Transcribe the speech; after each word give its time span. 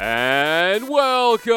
And 0.00 0.88
welcome 0.88 1.48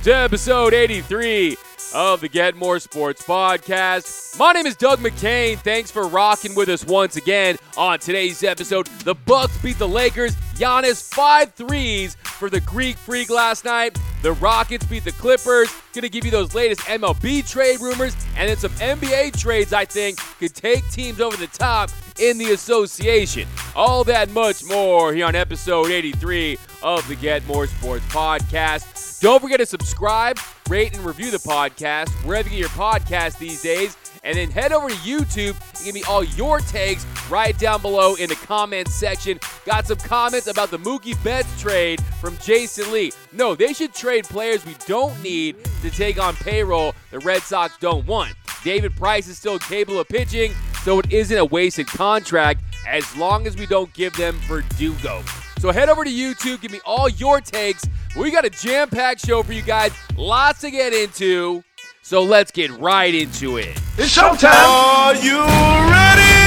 to 0.00 0.10
episode 0.14 0.72
83 0.72 1.56
of 1.92 2.20
the 2.20 2.28
Get 2.28 2.54
More 2.54 2.78
Sports 2.78 3.24
podcast. 3.24 4.38
My 4.38 4.52
name 4.52 4.64
is 4.64 4.76
Doug 4.76 5.00
McCain. 5.00 5.58
Thanks 5.58 5.90
for 5.90 6.06
rocking 6.06 6.54
with 6.54 6.68
us 6.68 6.84
once 6.84 7.16
again 7.16 7.56
on 7.76 7.98
today's 7.98 8.44
episode. 8.44 8.86
The 9.02 9.16
Bucks 9.16 9.60
beat 9.60 9.78
the 9.80 9.88
Lakers. 9.88 10.36
Giannis 10.54 11.02
five 11.12 11.52
threes 11.54 12.16
for 12.38 12.48
the 12.48 12.60
Greek 12.60 12.96
Freak 12.96 13.30
last 13.30 13.64
night. 13.64 13.98
The 14.22 14.32
Rockets 14.32 14.86
beat 14.86 15.04
the 15.04 15.12
Clippers. 15.12 15.70
Gonna 15.92 16.08
give 16.08 16.24
you 16.24 16.30
those 16.30 16.54
latest 16.54 16.80
MLB 16.82 17.48
trade 17.48 17.80
rumors 17.80 18.16
and 18.36 18.48
then 18.48 18.56
some 18.56 18.72
NBA 18.72 19.38
trades 19.38 19.72
I 19.72 19.84
think 19.84 20.18
could 20.38 20.54
take 20.54 20.88
teams 20.90 21.20
over 21.20 21.36
the 21.36 21.48
top 21.48 21.90
in 22.18 22.38
the 22.38 22.52
association. 22.52 23.48
All 23.74 24.04
that 24.04 24.30
much 24.30 24.64
more 24.64 25.12
here 25.12 25.26
on 25.26 25.34
episode 25.34 25.90
83 25.90 26.58
of 26.82 27.06
the 27.08 27.16
Get 27.16 27.46
More 27.46 27.66
Sports 27.66 28.04
podcast. 28.06 29.20
Don't 29.20 29.40
forget 29.40 29.58
to 29.58 29.66
subscribe, 29.66 30.38
rate, 30.68 30.94
and 30.94 31.04
review 31.04 31.30
the 31.30 31.38
podcast 31.38 32.08
wherever 32.24 32.48
you 32.48 32.56
get 32.56 32.60
your 32.60 32.68
podcast 32.70 33.38
these 33.38 33.62
days. 33.62 33.96
And 34.28 34.36
then 34.36 34.50
head 34.50 34.72
over 34.72 34.90
to 34.90 34.94
YouTube 34.94 35.56
and 35.76 35.84
give 35.86 35.94
me 35.94 36.02
all 36.02 36.22
your 36.22 36.58
takes 36.58 37.06
right 37.30 37.58
down 37.58 37.80
below 37.80 38.14
in 38.16 38.28
the 38.28 38.34
comments 38.34 38.94
section. 38.94 39.40
Got 39.64 39.86
some 39.86 39.96
comments 39.96 40.48
about 40.48 40.70
the 40.70 40.78
Mookie 40.78 41.16
Betts 41.24 41.58
trade 41.58 42.04
from 42.20 42.36
Jason 42.36 42.92
Lee. 42.92 43.10
No, 43.32 43.54
they 43.54 43.72
should 43.72 43.94
trade 43.94 44.24
players 44.24 44.66
we 44.66 44.76
don't 44.86 45.18
need 45.22 45.56
to 45.80 45.88
take 45.88 46.20
on 46.20 46.36
payroll 46.36 46.94
the 47.10 47.20
Red 47.20 47.40
Sox 47.40 47.78
don't 47.78 48.06
want. 48.06 48.34
David 48.62 48.94
Price 48.96 49.28
is 49.28 49.38
still 49.38 49.58
capable 49.58 49.98
of 49.98 50.08
pitching, 50.08 50.52
so 50.82 50.98
it 50.98 51.10
isn't 51.10 51.38
a 51.38 51.44
wasted 51.46 51.86
contract 51.86 52.62
as 52.86 53.16
long 53.16 53.46
as 53.46 53.56
we 53.56 53.64
don't 53.64 53.90
give 53.94 54.14
them 54.14 54.36
Verdugo. 54.40 55.22
So 55.58 55.72
head 55.72 55.88
over 55.88 56.04
to 56.04 56.10
YouTube, 56.10 56.60
give 56.60 56.70
me 56.70 56.80
all 56.84 57.08
your 57.08 57.40
takes. 57.40 57.86
We 58.14 58.30
got 58.30 58.44
a 58.44 58.50
jam 58.50 58.90
packed 58.90 59.24
show 59.24 59.42
for 59.42 59.54
you 59.54 59.62
guys, 59.62 59.92
lots 60.18 60.60
to 60.60 60.70
get 60.70 60.92
into. 60.92 61.64
So 62.08 62.22
let's 62.22 62.50
get 62.50 62.70
right 62.70 63.14
into 63.14 63.58
it. 63.58 63.78
It's 63.98 64.16
showtime! 64.16 64.48
Are 64.48 65.14
you 65.16 65.40
ready? 65.40 66.38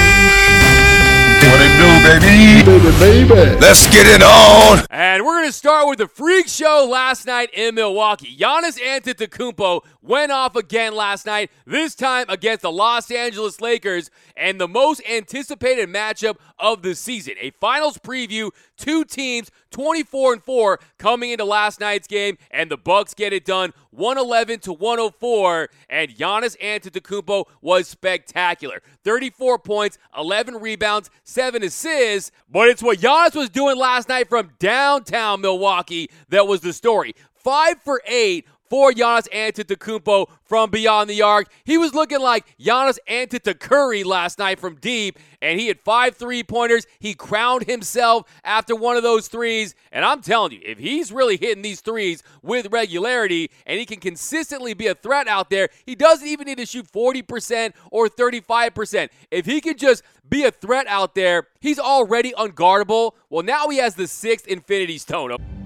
What 1.46 1.62
it 1.62 1.78
do, 1.78 1.90
baby? 2.04 2.66
Baby, 2.66 3.28
baby. 3.28 3.60
Let's 3.60 3.86
get 3.94 4.08
it 4.08 4.24
on! 4.24 4.84
And 4.90 5.24
we're 5.24 5.36
going 5.36 5.50
to 5.50 5.54
start 5.54 5.88
with 5.88 6.00
the 6.00 6.08
freak 6.08 6.48
show 6.48 6.88
last 6.90 7.28
night 7.28 7.52
in 7.54 7.76
Milwaukee. 7.76 8.36
Giannis 8.36 8.80
Antetokounmpo 8.80 9.82
went 10.02 10.32
off 10.32 10.56
again 10.56 10.96
last 10.96 11.28
night, 11.28 11.52
this 11.68 11.94
time 11.94 12.26
against 12.28 12.64
the 12.64 12.72
Los 12.72 13.12
Angeles 13.12 13.62
Lakers, 13.62 14.10
and 14.36 14.60
the 14.60 14.68
most 14.68 15.00
anticipated 15.08 15.90
matchup 15.90 16.38
of 16.58 16.82
the 16.82 16.96
season. 16.96 17.36
A 17.40 17.52
finals 17.52 18.00
preview, 18.00 18.50
two 18.78 19.06
teams 19.06 19.52
24 19.70 20.34
and 20.34 20.44
4 20.44 20.80
coming 20.98 21.32
into 21.32 21.46
last 21.46 21.80
night's 21.80 22.08
game, 22.08 22.38
and 22.50 22.70
the 22.72 22.78
Bucks 22.78 23.14
get 23.14 23.32
it 23.32 23.46
done 23.46 23.74
111 23.92 24.60
to 24.62 24.74
104, 24.74 25.70
and 25.90 26.16
Giannis 26.16 26.58
Antetokounmpo 26.60 27.46
was 27.62 27.88
spectacular. 27.88 28.82
34 29.04 29.60
points, 29.60 29.98
11 30.18 30.56
rebounds, 30.56 31.10
7 31.24 31.64
assists, 31.64 32.32
but 32.50 32.68
it's 32.68 32.82
what 32.82 33.00
Giannis 33.00 33.36
was 33.36 33.50
doing 33.50 33.78
last 33.78 34.10
night 34.10 34.30
from 34.30 34.52
downtown 34.60 35.42
Milwaukee 35.42 36.10
that 36.30 36.48
was 36.48 36.62
the 36.62 36.74
story. 36.74 37.16
5 37.36 37.82
for 37.82 38.02
8 38.08 38.46
for 38.72 38.94
Giannis 38.94 39.28
Antetokounmpo 39.34 40.30
from 40.46 40.70
beyond 40.70 41.10
the 41.10 41.22
arc. 41.22 41.50
He 41.66 41.78
was 41.78 41.94
looking 41.94 42.22
like 42.22 42.58
Giannis 42.58 43.00
Antetokounmpo 43.06 44.06
last 44.06 44.40
night 44.40 44.62
from 44.62 44.76
deep, 44.76 45.20
and 45.42 45.60
he 45.60 45.68
had 45.68 45.82
five 45.82 46.16
three-pointers. 46.16 46.88
He 46.98 47.14
crowned 47.14 47.66
himself 47.66 48.24
after 48.46 48.74
one 48.74 48.96
of 48.96 49.04
those 49.04 49.28
threes, 49.28 49.76
and 49.92 50.06
I'm 50.06 50.22
telling 50.22 50.54
you, 50.54 50.62
if 50.64 50.78
he's 50.78 51.12
really 51.12 51.36
hitting 51.36 51.64
these 51.64 51.82
threes 51.82 52.24
with 52.42 52.72
regularity 52.72 53.52
and 53.66 53.78
he 53.78 53.86
can 53.86 54.00
consistently 54.00 54.74
be 54.74 54.88
a 54.88 54.96
threat 54.96 55.28
out 55.28 55.50
there, 55.50 55.68
he 55.86 55.94
doesn't 55.94 56.26
even 56.26 56.48
need 56.48 56.60
to 56.60 56.66
shoot 56.66 56.90
40% 56.90 57.74
or 57.92 58.08
35%. 58.08 59.10
If 59.32 59.46
he 59.46 59.60
can 59.60 59.76
just 59.76 60.02
be 60.30 60.46
a 60.46 60.52
threat 60.52 60.88
out 60.88 61.14
there, 61.14 61.48
he's 61.60 61.78
already 61.78 62.32
unguardable. 62.38 63.16
Well, 63.30 63.44
now 63.44 63.68
he 63.68 63.80
has 63.80 63.96
the 63.96 64.08
sixth 64.08 64.48
Infinity 64.48 64.98
Stone. 64.98 65.61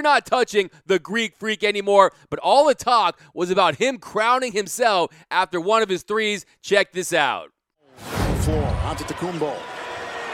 You're 0.00 0.04
not 0.04 0.24
touching 0.24 0.70
the 0.86 0.98
Greek 0.98 1.36
freak 1.36 1.62
anymore, 1.62 2.14
but 2.30 2.38
all 2.38 2.66
the 2.66 2.74
talk 2.74 3.20
was 3.34 3.50
about 3.50 3.74
him 3.74 3.98
crowning 3.98 4.52
himself 4.52 5.12
after 5.30 5.60
one 5.60 5.82
of 5.82 5.90
his 5.90 6.04
threes. 6.04 6.46
Check 6.62 6.92
this 6.92 7.12
out. 7.12 7.50
Floor, 7.98 8.62
Antetokounmpo. 8.62 9.54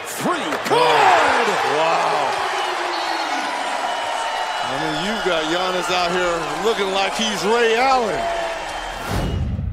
Free. 0.04 0.38
Good! 0.68 0.70
Wow. 0.70 2.30
I 4.62 4.78
mean, 4.80 5.04
you've 5.04 5.24
got 5.24 5.42
Giannis 5.50 5.90
out 5.90 6.12
here 6.12 6.38
looking 6.64 6.92
like 6.94 7.16
he's 7.16 7.44
Ray 7.44 7.76
Allen. 7.76 8.22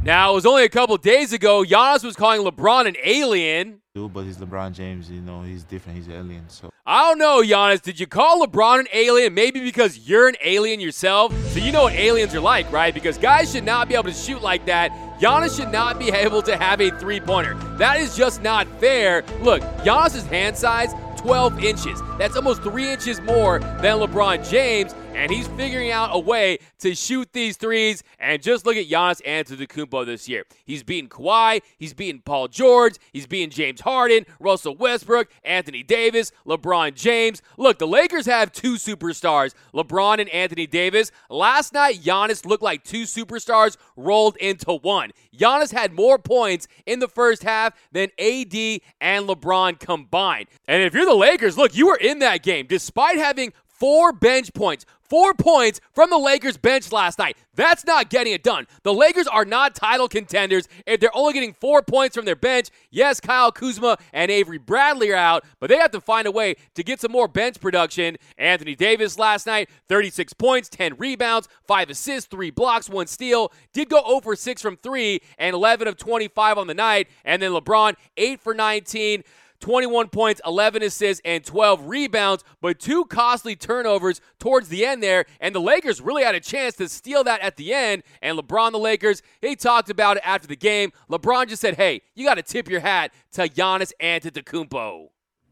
Now, 0.04 0.32
it 0.32 0.34
was 0.34 0.48
only 0.48 0.64
a 0.64 0.70
couple 0.70 0.98
days 0.98 1.34
ago, 1.34 1.64
Giannis 1.64 2.04
was 2.04 2.16
calling 2.16 2.42
LeBron 2.42 2.88
an 2.88 2.96
alien. 3.04 3.83
But 3.96 4.24
he's 4.24 4.38
LeBron 4.38 4.74
James. 4.74 5.08
You 5.12 5.22
know, 5.22 5.44
he's 5.44 5.64
different. 5.64 6.00
He's 6.00 6.10
alien. 6.10 6.46
So 6.48 6.72
I 6.84 7.04
don't 7.04 7.20
know, 7.20 7.44
Giannis. 7.44 7.80
Did 7.80 8.00
you 8.00 8.08
call 8.08 8.44
LeBron 8.44 8.80
an 8.80 8.88
alien? 8.92 9.36
Maybe 9.36 9.60
because 9.60 10.10
you're 10.10 10.28
an 10.28 10.36
alien 10.44 10.80
yourself. 10.80 11.32
So 11.50 11.60
you 11.60 11.72
know 11.72 11.84
what 11.84 11.94
aliens 11.94 12.34
are 12.34 12.40
like, 12.40 12.72
right? 12.72 12.92
Because 12.92 13.20
guys 13.20 13.52
should 13.52 13.66
not 13.66 13.88
be 13.88 13.94
able 13.94 14.06
to 14.06 14.14
shoot 14.14 14.42
like 14.42 14.66
that. 14.66 14.92
Giannis 15.20 15.56
should 15.56 15.72
not 15.72 16.00
be 16.00 16.10
able 16.12 16.42
to 16.42 16.58
have 16.58 16.82
a 16.82 16.90
three 16.98 17.20
pointer. 17.20 17.54
That 17.78 18.00
is 18.00 18.18
just 18.18 18.42
not 18.42 18.68
fair. 18.80 19.24
Look, 19.42 19.62
Giannis's 19.84 20.26
hand 20.26 20.58
size, 20.58 20.92
12 21.18 21.64
inches. 21.64 22.02
That's 22.18 22.36
almost 22.36 22.64
three 22.64 22.90
inches 22.90 23.22
more 23.22 23.60
than 23.60 24.00
LeBron 24.00 24.50
James, 24.50 24.96
and 25.16 25.32
he's 25.32 25.48
figuring 25.50 25.92
out 25.92 26.10
a 26.12 26.20
way 26.20 26.58
to 26.80 26.96
shoot 26.96 27.32
these 27.34 27.56
threes. 27.58 28.04
And 28.20 28.42
just 28.42 28.66
look 28.66 28.76
at 28.76 28.88
Giannis 28.88 29.22
Antetokounmpo 29.22 30.06
this 30.06 30.28
year. 30.28 30.46
He's 30.66 30.84
beaten 30.84 31.10
Kawhi, 31.10 31.62
he's 31.78 31.94
beaten 31.94 32.22
Paul 32.24 32.48
George, 32.48 32.96
he's 33.12 33.28
beaten 33.28 33.50
James 33.50 33.82
Harden, 33.82 34.26
Russell 34.40 34.76
Westbrook, 34.76 35.30
Anthony 35.44 35.84
Davis, 35.84 36.32
LeBron 36.46 36.96
James. 36.96 37.42
Look, 37.58 37.80
the 37.80 37.88
Lakers 37.88 38.26
have 38.26 38.52
two 38.52 38.76
superstars, 38.76 39.54
LeBron 39.74 40.20
and 40.20 40.30
Anthony 40.30 40.68
Davis. 40.68 41.12
Last 41.30 41.74
night, 41.74 42.02
Giannis 42.02 42.46
looked 42.46 42.64
like 42.64 42.84
two 42.84 43.04
superstars 43.04 43.78
rolled 43.96 44.38
into 44.38 44.74
one. 44.74 45.12
Giannis 45.38 45.72
had 45.72 45.94
more 45.94 46.18
points 46.18 46.68
in 46.86 47.00
the 47.00 47.08
first 47.08 47.44
half 47.44 47.74
than 47.92 48.10
AD 48.20 48.56
and 49.02 49.28
LeBron 49.28 49.80
combined. 49.80 50.48
And 50.68 50.84
if 50.84 50.94
you're 50.94 51.06
the 51.06 51.14
Lakers, 51.14 51.58
look, 51.58 51.76
you 51.76 51.88
were 51.88 51.98
in 51.98 52.20
that 52.20 52.44
game 52.44 52.66
despite 52.68 53.18
having 53.18 53.54
four 53.84 54.14
bench 54.14 54.54
points. 54.54 54.86
Four 55.02 55.34
points 55.34 55.82
from 55.92 56.10
the 56.10 56.18
Lakers 56.18 56.56
bench 56.56 56.90
last 56.94 57.20
night. 57.20 57.36
That's 57.54 57.86
not 57.86 58.10
getting 58.10 58.32
it 58.32 58.42
done. 58.42 58.66
The 58.84 58.94
Lakers 58.94 59.28
are 59.28 59.44
not 59.44 59.76
title 59.76 60.08
contenders 60.08 60.70
if 60.88 61.02
they're 61.02 61.14
only 61.14 61.34
getting 61.34 61.52
four 61.52 61.82
points 61.82 62.16
from 62.16 62.24
their 62.24 62.38
bench. 62.38 62.70
Yes, 62.92 63.20
Kyle 63.20 63.52
Kuzma 63.52 63.98
and 64.14 64.32
Avery 64.32 64.58
Bradley 64.58 65.12
are 65.12 65.18
out, 65.18 65.44
but 65.60 65.70
they 65.70 65.76
have 65.76 65.92
to 65.92 66.00
find 66.00 66.28
a 66.28 66.32
way 66.32 66.56
to 66.76 66.84
get 66.84 67.02
some 67.02 67.12
more 67.12 67.28
bench 67.28 67.60
production. 67.60 68.16
Anthony 68.38 68.74
Davis 68.74 69.20
last 69.20 69.46
night, 69.46 69.70
36 69.90 70.32
points, 70.32 70.70
10 70.70 70.96
rebounds, 70.98 71.50
5 71.68 71.90
assists, 71.90 72.30
3 72.30 72.52
blocks, 72.52 72.90
1 72.90 73.08
steal. 73.08 73.52
Did 73.74 73.90
go 73.90 74.02
0 74.08 74.22
for 74.22 74.38
6 74.38 74.62
from 74.62 74.78
3 74.78 75.20
and 75.38 75.54
11 75.54 75.90
of 75.90 75.98
25 75.98 76.58
on 76.58 76.68
the 76.68 76.74
night. 76.74 77.10
And 77.26 77.42
then 77.42 77.52
LeBron, 77.52 77.96
8 78.16 78.40
for 78.40 78.54
19. 78.54 79.24
21 79.64 80.10
points, 80.10 80.42
11 80.46 80.84
assists, 80.84 81.22
and 81.24 81.42
12 81.46 81.88
rebounds, 81.88 82.44
but 82.60 82.80
two 82.80 83.06
costly 83.06 83.56
turnovers 83.56 84.20
towards 84.38 84.68
the 84.68 84.86
end 84.86 85.02
there. 85.02 85.26
And 85.40 85.56
the 85.56 85.62
Lakers 85.62 86.02
really 86.02 86.24
had 86.24 86.36
a 86.36 86.42
chance 86.42 86.76
to 86.76 86.90
steal 86.90 87.24
that 87.24 87.40
at 87.40 87.56
the 87.56 87.74
end. 87.74 88.04
And 88.22 88.38
LeBron, 88.38 88.74
the 88.74 88.78
Lakers, 88.78 89.22
he 89.40 89.56
talked 89.56 89.90
about 89.90 90.18
it 90.18 90.24
after 90.26 90.50
the 90.50 90.58
game. 90.58 90.92
LeBron 91.10 91.48
just 91.48 91.62
said, 91.62 91.76
hey, 91.76 92.02
you 92.14 92.26
got 92.26 92.36
to 92.36 92.42
tip 92.42 92.70
your 92.70 92.82
hat 92.82 93.14
to 93.32 93.48
Giannis 93.48 93.94
Antetokounmpo. 94.02 95.08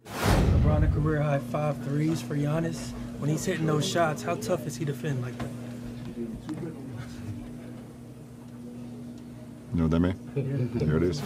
LeBron 0.05 0.83
a 0.83 0.93
career 0.93 1.21
high 1.21 1.39
five 1.39 1.81
threes 1.85 2.21
for 2.21 2.35
Giannis. 2.35 2.91
When 3.19 3.29
he's 3.29 3.45
hitting 3.45 3.65
those 3.65 3.87
shots, 3.87 4.23
how 4.23 4.35
tough 4.35 4.67
is 4.67 4.75
he 4.75 4.83
to 4.83 4.91
defend 4.91 5.21
like 5.21 5.37
that? 5.37 5.47
You 9.73 9.77
know 9.77 9.83
what 9.83 9.91
that 9.91 9.99
means? 10.01 10.73
There 10.81 10.97
it 10.97 11.03
is. 11.03 11.21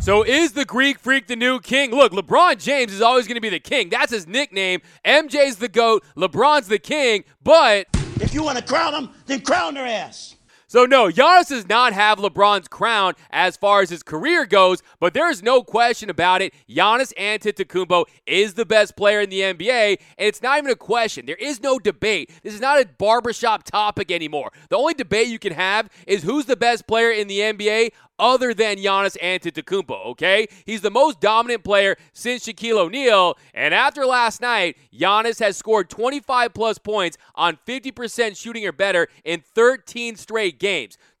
So 0.00 0.22
is 0.22 0.52
the 0.52 0.66
Greek 0.66 0.98
freak 0.98 1.28
the 1.28 1.36
new 1.36 1.60
king? 1.60 1.90
Look, 1.90 2.12
LeBron 2.12 2.62
James 2.62 2.92
is 2.92 3.00
always 3.00 3.26
going 3.26 3.36
to 3.36 3.40
be 3.40 3.48
the 3.48 3.58
king. 3.58 3.88
That's 3.88 4.12
his 4.12 4.26
nickname. 4.26 4.82
MJ's 5.04 5.56
the 5.56 5.68
GOAT, 5.68 6.04
LeBron's 6.14 6.68
the 6.68 6.78
king, 6.78 7.24
but 7.42 7.86
If 8.20 8.34
you 8.34 8.42
want 8.42 8.58
to 8.58 8.64
crown 8.64 8.92
them, 8.92 9.14
then 9.26 9.40
crown 9.40 9.74
their 9.74 9.86
ass. 9.86 10.36
So, 10.74 10.86
no, 10.86 11.08
Giannis 11.08 11.50
does 11.50 11.68
not 11.68 11.92
have 11.92 12.18
LeBron's 12.18 12.66
crown 12.66 13.14
as 13.30 13.56
far 13.56 13.82
as 13.82 13.90
his 13.90 14.02
career 14.02 14.44
goes, 14.44 14.82
but 14.98 15.14
there 15.14 15.30
is 15.30 15.40
no 15.40 15.62
question 15.62 16.10
about 16.10 16.42
it. 16.42 16.52
Giannis 16.68 17.14
Antetokounmpo 17.14 18.06
is 18.26 18.54
the 18.54 18.66
best 18.66 18.96
player 18.96 19.20
in 19.20 19.30
the 19.30 19.38
NBA, 19.38 19.98
and 20.18 20.26
it's 20.26 20.42
not 20.42 20.58
even 20.58 20.72
a 20.72 20.74
question. 20.74 21.26
There 21.26 21.36
is 21.36 21.62
no 21.62 21.78
debate. 21.78 22.32
This 22.42 22.54
is 22.54 22.60
not 22.60 22.80
a 22.80 22.88
barbershop 22.98 23.62
topic 23.62 24.10
anymore. 24.10 24.50
The 24.68 24.76
only 24.76 24.94
debate 24.94 25.28
you 25.28 25.38
can 25.38 25.52
have 25.52 25.88
is 26.08 26.24
who's 26.24 26.46
the 26.46 26.56
best 26.56 26.88
player 26.88 27.12
in 27.12 27.28
the 27.28 27.38
NBA 27.38 27.90
other 28.18 28.54
than 28.54 28.76
Giannis 28.76 29.16
Antetokounmpo, 29.18 30.06
okay? 30.06 30.46
He's 30.64 30.80
the 30.80 30.90
most 30.90 31.20
dominant 31.20 31.64
player 31.64 31.96
since 32.12 32.46
Shaquille 32.46 32.78
O'Neal, 32.78 33.36
and 33.52 33.74
after 33.74 34.06
last 34.06 34.40
night, 34.40 34.76
Giannis 34.96 35.40
has 35.40 35.56
scored 35.56 35.90
25 35.90 36.54
plus 36.54 36.78
points 36.78 37.18
on 37.34 37.58
50% 37.66 38.36
shooting 38.36 38.66
or 38.66 38.72
better 38.72 39.08
in 39.24 39.42
13 39.54 40.16
straight 40.16 40.58
games. 40.58 40.63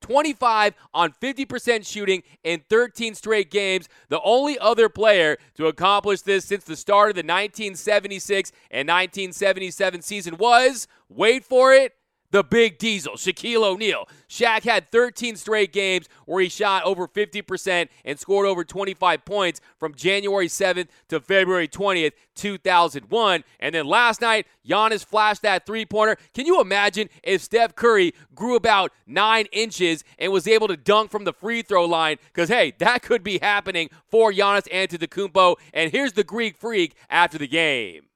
25 0.00 0.74
on 0.92 1.12
50% 1.12 1.86
shooting 1.86 2.22
in 2.42 2.62
13 2.68 3.14
straight 3.14 3.50
games. 3.50 3.88
The 4.08 4.20
only 4.22 4.58
other 4.58 4.88
player 4.88 5.38
to 5.54 5.66
accomplish 5.66 6.22
this 6.22 6.44
since 6.44 6.64
the 6.64 6.76
start 6.76 7.10
of 7.10 7.14
the 7.14 7.20
1976 7.20 8.52
and 8.70 8.88
1977 8.88 10.02
season 10.02 10.36
was, 10.36 10.86
wait 11.08 11.44
for 11.44 11.72
it, 11.72 11.94
the 12.34 12.42
big 12.42 12.78
diesel, 12.78 13.12
Shaquille 13.12 13.62
O'Neal. 13.62 14.08
Shaq 14.28 14.64
had 14.64 14.90
13 14.90 15.36
straight 15.36 15.72
games 15.72 16.08
where 16.26 16.42
he 16.42 16.48
shot 16.48 16.82
over 16.82 17.06
50% 17.06 17.88
and 18.04 18.18
scored 18.18 18.48
over 18.48 18.64
25 18.64 19.24
points 19.24 19.60
from 19.78 19.94
January 19.94 20.48
7th 20.48 20.88
to 21.10 21.20
February 21.20 21.68
20th, 21.68 22.10
2001. 22.34 23.44
And 23.60 23.72
then 23.72 23.86
last 23.86 24.20
night, 24.20 24.48
Giannis 24.68 25.04
flashed 25.04 25.42
that 25.42 25.64
three 25.64 25.86
pointer. 25.86 26.16
Can 26.34 26.44
you 26.44 26.60
imagine 26.60 27.08
if 27.22 27.40
Steph 27.40 27.76
Curry 27.76 28.12
grew 28.34 28.56
about 28.56 28.90
nine 29.06 29.46
inches 29.52 30.02
and 30.18 30.32
was 30.32 30.48
able 30.48 30.66
to 30.66 30.76
dunk 30.76 31.12
from 31.12 31.22
the 31.22 31.32
free 31.32 31.62
throw 31.62 31.84
line? 31.84 32.16
Because, 32.32 32.48
hey, 32.48 32.72
that 32.78 33.02
could 33.02 33.22
be 33.22 33.38
happening 33.40 33.90
for 34.10 34.32
Giannis 34.32 34.68
Antetokounmpo. 34.72 35.54
And 35.72 35.92
here's 35.92 36.14
the 36.14 36.24
Greek 36.24 36.56
freak 36.56 36.96
after 37.08 37.38
the 37.38 37.46
game. 37.46 38.06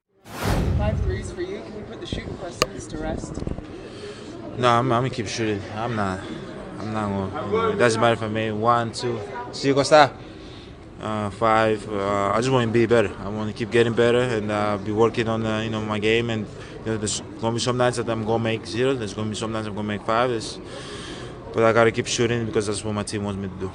Five 0.76 1.00
threes 1.02 1.30
for 1.30 1.42
you. 1.42 1.60
Can 1.60 1.76
we 1.76 1.82
put 1.82 2.00
the 2.00 2.06
shooting 2.06 2.36
questions 2.38 2.88
to 2.88 2.98
rest? 2.98 3.36
No, 4.58 4.70
I'm, 4.70 4.90
I'm 4.90 5.02
gonna 5.02 5.10
keep 5.10 5.28
shooting. 5.28 5.62
I'm 5.76 5.94
not. 5.94 6.18
I'm 6.80 6.92
not 6.92 7.30
gonna. 7.30 7.68
It 7.70 7.78
doesn't 7.78 8.00
matter 8.00 8.14
if 8.14 8.22
I 8.24 8.28
made 8.28 8.50
one, 8.50 8.90
two. 8.90 9.20
See 9.52 9.68
you, 9.68 9.74
Costa. 9.74 10.12
Uh, 11.00 11.30
five. 11.30 11.88
Uh, 11.88 12.32
I 12.32 12.38
just 12.38 12.50
want 12.50 12.66
to 12.66 12.72
be 12.72 12.84
better. 12.86 13.14
I 13.20 13.28
want 13.28 13.48
to 13.52 13.56
keep 13.56 13.70
getting 13.70 13.92
better 13.92 14.18
and 14.18 14.50
uh, 14.50 14.76
be 14.78 14.90
working 14.90 15.28
on 15.28 15.44
you 15.62 15.70
know 15.70 15.80
my 15.82 16.00
game. 16.00 16.28
And 16.30 16.44
you 16.84 16.86
know, 16.86 16.96
there's 16.96 17.20
gonna 17.40 17.54
be 17.54 17.60
some 17.60 17.76
nights 17.76 17.98
that 17.98 18.08
I'm 18.08 18.24
gonna 18.24 18.42
make 18.42 18.66
zero. 18.66 18.94
There's 18.94 19.14
gonna 19.14 19.30
be 19.30 19.36
some 19.36 19.52
nights 19.52 19.68
I'm 19.68 19.76
gonna 19.76 19.86
make 19.86 20.02
five. 20.02 20.30
But 21.52 21.62
I 21.62 21.72
gotta 21.72 21.92
keep 21.92 22.08
shooting 22.08 22.46
because 22.46 22.66
that's 22.66 22.84
what 22.84 22.94
my 22.94 23.04
team 23.04 23.22
wants 23.22 23.40
me 23.40 23.48
to 23.48 23.54
do. 23.60 23.72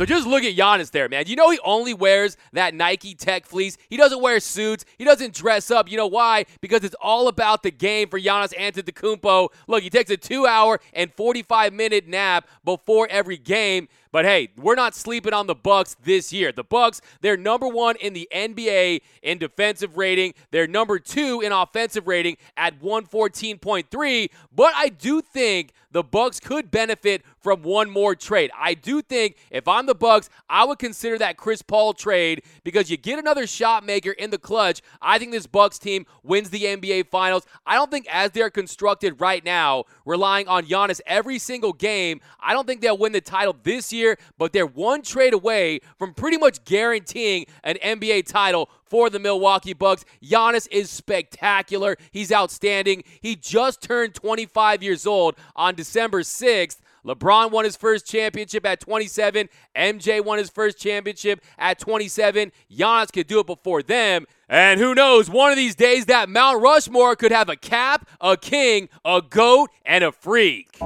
So 0.00 0.06
just 0.06 0.26
look 0.26 0.44
at 0.44 0.56
Giannis 0.56 0.92
there, 0.92 1.10
man. 1.10 1.24
You 1.26 1.36
know 1.36 1.50
he 1.50 1.58
only 1.62 1.92
wears 1.92 2.38
that 2.54 2.72
Nike 2.72 3.14
Tech 3.14 3.44
fleece. 3.44 3.76
He 3.90 3.98
doesn't 3.98 4.22
wear 4.22 4.40
suits. 4.40 4.86
He 4.96 5.04
doesn't 5.04 5.34
dress 5.34 5.70
up. 5.70 5.90
You 5.90 5.98
know 5.98 6.06
why? 6.06 6.46
Because 6.62 6.84
it's 6.84 6.96
all 7.02 7.28
about 7.28 7.62
the 7.62 7.70
game 7.70 8.08
for 8.08 8.18
Giannis 8.18 8.54
Antetokounmpo. 8.54 9.50
Look, 9.66 9.82
he 9.82 9.90
takes 9.90 10.10
a 10.10 10.16
two-hour 10.16 10.80
and 10.94 11.14
45-minute 11.14 12.08
nap 12.08 12.48
before 12.64 13.08
every 13.10 13.36
game. 13.36 13.88
But 14.12 14.24
hey, 14.24 14.48
we're 14.56 14.74
not 14.74 14.94
sleeping 14.94 15.32
on 15.32 15.46
the 15.46 15.54
Bucks 15.54 15.96
this 16.02 16.32
year. 16.32 16.52
The 16.52 16.64
Bucks, 16.64 17.00
they're 17.20 17.36
number 17.36 17.68
1 17.68 17.96
in 17.96 18.12
the 18.12 18.28
NBA 18.34 19.02
in 19.22 19.38
defensive 19.38 19.96
rating. 19.96 20.34
They're 20.50 20.66
number 20.66 20.98
2 20.98 21.42
in 21.42 21.52
offensive 21.52 22.08
rating 22.08 22.36
at 22.56 22.80
114.3, 22.80 24.30
but 24.52 24.72
I 24.74 24.88
do 24.88 25.20
think 25.20 25.72
the 25.92 26.02
Bucks 26.02 26.38
could 26.38 26.70
benefit 26.70 27.22
from 27.40 27.62
one 27.62 27.90
more 27.90 28.14
trade. 28.14 28.50
I 28.56 28.74
do 28.74 29.02
think 29.02 29.36
if 29.50 29.66
I'm 29.66 29.86
the 29.86 29.94
Bucks, 29.94 30.28
I 30.48 30.64
would 30.64 30.78
consider 30.78 31.18
that 31.18 31.36
Chris 31.36 31.62
Paul 31.62 31.94
trade 31.94 32.42
because 32.64 32.90
you 32.90 32.96
get 32.96 33.18
another 33.18 33.46
shot 33.46 33.84
maker 33.84 34.12
in 34.12 34.30
the 34.30 34.38
clutch. 34.38 34.82
I 35.02 35.18
think 35.18 35.32
this 35.32 35.46
Bucks 35.46 35.78
team 35.78 36.06
wins 36.22 36.50
the 36.50 36.64
NBA 36.64 37.08
Finals. 37.08 37.46
I 37.66 37.74
don't 37.74 37.90
think 37.90 38.06
as 38.10 38.30
they're 38.30 38.50
constructed 38.50 39.20
right 39.20 39.44
now, 39.44 39.84
relying 40.04 40.48
on 40.48 40.66
Giannis 40.66 41.00
every 41.06 41.38
single 41.38 41.72
game, 41.72 42.20
I 42.40 42.52
don't 42.52 42.66
think 42.66 42.80
they'll 42.80 42.98
win 42.98 43.12
the 43.12 43.20
title 43.20 43.56
this 43.62 43.92
year, 43.92 43.99
but 44.38 44.52
they're 44.52 44.66
one 44.66 45.02
trade 45.02 45.34
away 45.34 45.80
from 45.98 46.14
pretty 46.14 46.38
much 46.38 46.64
guaranteeing 46.64 47.46
an 47.64 47.76
NBA 47.82 48.26
title 48.26 48.68
for 48.84 49.08
the 49.08 49.18
Milwaukee 49.18 49.72
Bucks. 49.72 50.04
Giannis 50.22 50.66
is 50.70 50.90
spectacular. 50.90 51.96
He's 52.10 52.32
outstanding. 52.32 53.04
He 53.20 53.36
just 53.36 53.82
turned 53.82 54.14
25 54.14 54.82
years 54.82 55.06
old 55.06 55.36
on 55.54 55.74
December 55.74 56.22
6th. 56.22 56.78
LeBron 57.04 57.50
won 57.50 57.64
his 57.64 57.76
first 57.76 58.06
championship 58.06 58.66
at 58.66 58.80
27. 58.80 59.48
MJ 59.74 60.22
won 60.22 60.38
his 60.38 60.50
first 60.50 60.78
championship 60.78 61.42
at 61.58 61.78
27. 61.78 62.52
Giannis 62.70 63.12
could 63.12 63.26
do 63.26 63.40
it 63.40 63.46
before 63.46 63.82
them. 63.82 64.26
And 64.48 64.80
who 64.80 64.94
knows, 64.94 65.30
one 65.30 65.50
of 65.50 65.56
these 65.56 65.74
days 65.74 66.06
that 66.06 66.28
Mount 66.28 66.60
Rushmore 66.60 67.16
could 67.16 67.32
have 67.32 67.48
a 67.48 67.56
cap, 67.56 68.08
a 68.20 68.36
king, 68.36 68.88
a 69.04 69.22
goat, 69.22 69.70
and 69.86 70.04
a 70.04 70.12
freak. 70.12 70.78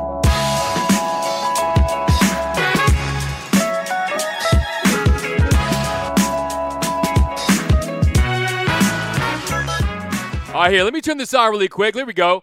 Right, 10.64 10.72
here, 10.72 10.84
let 10.84 10.94
me 10.94 11.00
turn 11.00 11.19
this 11.19 11.34
on 11.34 11.50
really 11.50 11.69
quick. 11.69 11.94
There 11.94 12.06
we 12.06 12.14
go. 12.14 12.43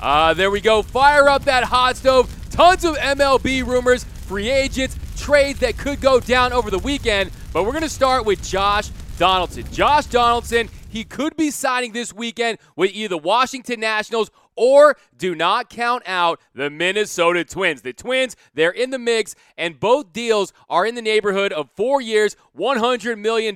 Uh, 0.00 0.34
there 0.34 0.50
we 0.50 0.60
go. 0.60 0.82
Fire 0.82 1.28
up 1.28 1.44
that 1.44 1.64
hot 1.64 1.96
stove. 1.96 2.34
Tons 2.50 2.84
of 2.84 2.96
MLB 2.96 3.64
rumors, 3.64 4.02
free 4.02 4.50
agents, 4.50 4.96
trades 5.16 5.60
that 5.60 5.76
could 5.76 6.00
go 6.00 6.18
down 6.18 6.52
over 6.52 6.70
the 6.70 6.80
weekend. 6.80 7.30
But 7.52 7.64
we're 7.64 7.72
going 7.72 7.82
to 7.82 7.88
start 7.88 8.24
with 8.26 8.42
Josh 8.42 8.88
Donaldson. 9.18 9.70
Josh 9.72 10.06
Donaldson, 10.06 10.68
he 10.88 11.04
could 11.04 11.36
be 11.36 11.50
signing 11.52 11.92
this 11.92 12.12
weekend 12.12 12.58
with 12.74 12.90
either 12.92 13.10
the 13.10 13.18
Washington 13.18 13.78
Nationals 13.78 14.32
or 14.56 14.96
do 15.20 15.34
not 15.34 15.68
count 15.68 16.02
out 16.06 16.40
the 16.54 16.70
Minnesota 16.70 17.44
Twins. 17.44 17.82
The 17.82 17.92
Twins, 17.92 18.34
they're 18.54 18.70
in 18.70 18.90
the 18.90 18.98
mix, 18.98 19.36
and 19.56 19.78
both 19.78 20.12
deals 20.12 20.52
are 20.68 20.86
in 20.86 20.94
the 20.94 21.02
neighborhood 21.02 21.52
of 21.52 21.68
four 21.76 22.00
years, 22.00 22.36
$100 22.58 23.18
million. 23.18 23.54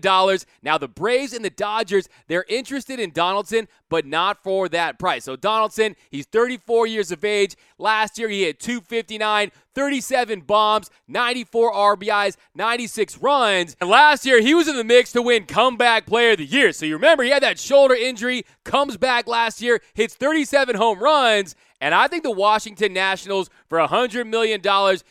Now, 0.62 0.78
the 0.78 0.88
Braves 0.88 1.32
and 1.32 1.44
the 1.44 1.50
Dodgers, 1.50 2.08
they're 2.28 2.44
interested 2.48 3.00
in 3.00 3.10
Donaldson, 3.10 3.66
but 3.88 4.06
not 4.06 4.42
for 4.42 4.68
that 4.68 4.98
price. 4.98 5.24
So, 5.24 5.36
Donaldson, 5.36 5.96
he's 6.10 6.26
34 6.26 6.86
years 6.86 7.10
of 7.10 7.24
age. 7.24 7.56
Last 7.78 8.18
year, 8.18 8.28
he 8.28 8.42
had 8.42 8.60
259, 8.60 9.50
37 9.74 10.40
bombs, 10.42 10.90
94 11.08 11.72
RBIs, 11.72 12.36
96 12.54 13.18
runs. 13.18 13.76
And 13.80 13.88
last 13.88 14.26
year, 14.26 14.40
he 14.40 14.54
was 14.54 14.68
in 14.68 14.76
the 14.76 14.84
mix 14.84 15.12
to 15.12 15.22
win 15.22 15.46
Comeback 15.46 16.06
Player 16.06 16.32
of 16.32 16.38
the 16.38 16.44
Year. 16.44 16.72
So, 16.72 16.86
you 16.86 16.94
remember, 16.94 17.22
he 17.22 17.30
had 17.30 17.42
that 17.42 17.58
shoulder 17.58 17.94
injury, 17.94 18.44
comes 18.64 18.96
back 18.96 19.26
last 19.26 19.62
year, 19.62 19.80
hits 19.94 20.14
37 20.14 20.76
home 20.76 20.98
runs. 20.98 21.53
And 21.80 21.94
I 21.94 22.08
think 22.08 22.22
the 22.22 22.30
Washington 22.30 22.92
Nationals, 22.92 23.50
for 23.68 23.78
$100 23.78 24.26
million, 24.26 24.62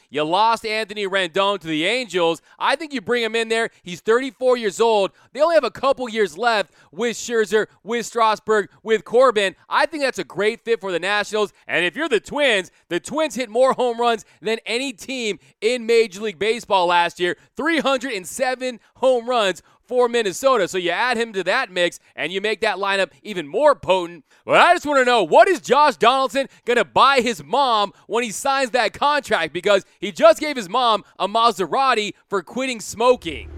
you 0.09 0.23
lost 0.23 0.65
Anthony 0.65 1.05
Rendon 1.05 1.59
to 1.59 1.67
the 1.67 1.85
Angels. 1.85 2.41
I 2.57 2.75
think 2.75 2.93
you 2.93 3.01
bring 3.01 3.21
him 3.21 3.35
in 3.35 3.50
there. 3.50 3.69
He's 3.83 4.01
34 4.01 4.57
years 4.57 4.79
old. 4.79 5.12
They 5.33 5.41
only 5.41 5.55
have 5.55 5.63
a 5.63 5.71
couple 5.71 6.09
years 6.09 6.38
left 6.38 6.73
with 6.91 7.15
Scherzer, 7.15 7.67
with 7.83 8.05
Strasburg, 8.05 8.69
with 8.81 9.03
Corbin. 9.03 9.55
I 9.69 9.85
think 9.85 10.03
that's 10.03 10.19
a 10.19 10.23
great 10.23 10.65
fit 10.65 10.81
for 10.81 10.91
the 10.91 11.00
Nationals. 11.00 11.53
And 11.67 11.85
if 11.85 11.95
you're 11.95 12.09
the 12.09 12.19
Twins, 12.19 12.71
the 12.89 13.00
Twins 13.00 13.35
hit 13.35 13.50
more 13.50 13.73
home 13.73 14.00
runs 14.00 14.25
than 14.41 14.57
any 14.65 14.93
team 14.93 15.39
in 15.62 15.85
Major 15.85 16.21
League 16.21 16.39
Baseball 16.39 16.88
last 16.88 17.19
year 17.19 17.38
307 17.55 18.79
home 18.95 19.29
runs 19.29 19.62
for 19.86 20.08
Minnesota. 20.08 20.68
So 20.68 20.78
you 20.78 20.92
add 20.92 21.18
him 21.18 21.34
to 21.34 21.44
that 21.44 21.72
mix 21.72 22.00
and 22.16 22.32
you 22.32 22.42
make 22.42 22.62
that 22.62 22.78
lineup 22.78 23.12
even 23.22 23.48
more 23.48 23.75
potent. 23.75 24.25
But 24.46 24.60
I 24.60 24.74
just 24.74 24.86
want 24.86 25.00
to 25.00 25.06
know 25.06 25.24
what 25.24 25.48
is 25.48 25.62
Josh 25.62 25.98
Donaldson 25.98 26.48
going 26.66 26.78
to 26.78 26.86
buy 26.86 27.22
his 27.22 27.44
mom 27.44 27.94
when 28.08 28.24
he 28.24 28.32
signs 28.32 28.72
that 28.72 28.94
contract? 28.94 29.54
Because 29.54 29.86
he 30.00 30.12
just 30.12 30.40
gave 30.40 30.56
his 30.56 30.70
mom 30.70 31.04
a 31.20 31.28
Maserati 31.28 32.13
for 32.28 32.42
quitting 32.42 32.80
smoking. 32.80 33.50